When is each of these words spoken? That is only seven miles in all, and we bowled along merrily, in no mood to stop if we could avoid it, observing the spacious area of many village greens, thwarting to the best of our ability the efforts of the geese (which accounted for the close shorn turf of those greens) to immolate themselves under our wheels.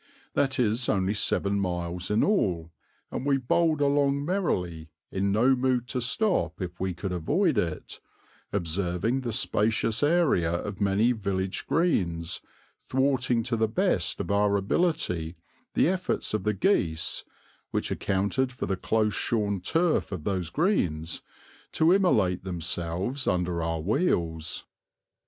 That 0.33 0.57
is 0.57 0.89
only 0.89 1.13
seven 1.13 1.59
miles 1.59 2.09
in 2.09 2.23
all, 2.23 2.71
and 3.11 3.23
we 3.23 3.37
bowled 3.37 3.81
along 3.81 4.25
merrily, 4.25 4.89
in 5.11 5.31
no 5.31 5.55
mood 5.55 5.87
to 5.89 6.01
stop 6.01 6.59
if 6.59 6.79
we 6.79 6.95
could 6.95 7.11
avoid 7.11 7.55
it, 7.59 7.99
observing 8.51 9.21
the 9.21 9.31
spacious 9.31 10.01
area 10.01 10.51
of 10.53 10.81
many 10.81 11.11
village 11.11 11.67
greens, 11.67 12.41
thwarting 12.87 13.43
to 13.43 13.55
the 13.55 13.67
best 13.67 14.19
of 14.19 14.31
our 14.31 14.55
ability 14.57 15.35
the 15.75 15.87
efforts 15.87 16.33
of 16.33 16.45
the 16.45 16.55
geese 16.55 17.23
(which 17.69 17.91
accounted 17.91 18.51
for 18.51 18.65
the 18.65 18.75
close 18.77 19.13
shorn 19.13 19.61
turf 19.61 20.11
of 20.11 20.23
those 20.23 20.49
greens) 20.49 21.21
to 21.73 21.93
immolate 21.93 22.43
themselves 22.43 23.27
under 23.27 23.61
our 23.61 23.81
wheels. 23.81 24.65